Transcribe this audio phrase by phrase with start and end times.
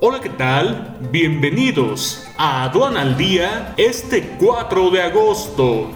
[0.00, 0.96] Hola, ¿qué tal?
[1.10, 5.90] Bienvenidos a Aduana al Día este 4 de agosto.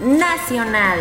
[0.00, 0.98] Nacional.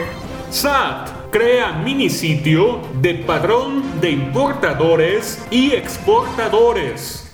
[0.51, 7.28] SAT crea minisitio de padrón de importadores y exportadores.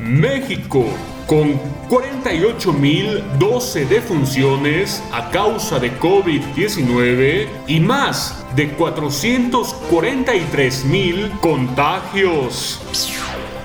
[0.00, 0.84] México,
[1.26, 12.82] con 48.012 defunciones a causa de COVID-19 y más de 443.000 contagios.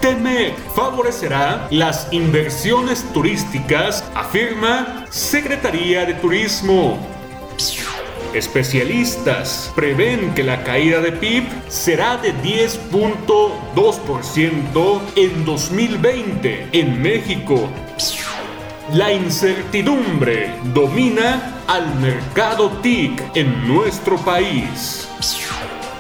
[0.02, 7.00] TEMEC favorecerá las inversiones turísticas, afirma Secretaría de Turismo.
[8.34, 17.70] Especialistas prevén que la caída de PIB será de 10.2% en 2020 en México.
[18.94, 25.08] La incertidumbre domina al mercado TIC en nuestro país.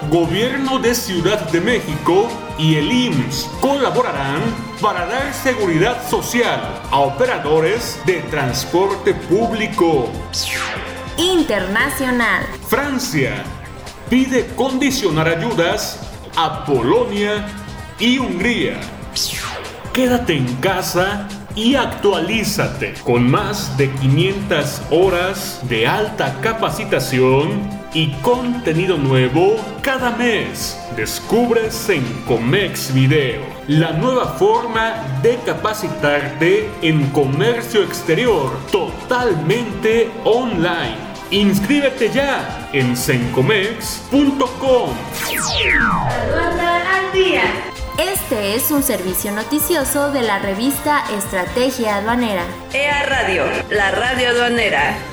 [0.09, 2.27] Gobierno de Ciudad de México
[2.57, 4.41] y el IMSS colaborarán
[4.81, 10.09] para dar seguridad social a operadores de transporte público.
[11.17, 12.43] Internacional.
[12.67, 13.43] Francia
[14.09, 15.99] pide condicionar ayudas
[16.35, 17.45] a Polonia
[17.99, 18.79] y Hungría.
[19.93, 28.97] Quédate en casa y actualízate con más de 500 horas de alta capacitación y contenido
[28.97, 30.79] nuevo cada mes.
[30.95, 40.97] Descubres en Comex Video la nueva forma de capacitarte en comercio exterior totalmente online.
[41.31, 44.89] Inscríbete ya en sencomex.com.
[47.97, 52.43] Este es un servicio noticioso de la revista Estrategia Aduanera.
[52.73, 55.12] EA Radio, la radio aduanera.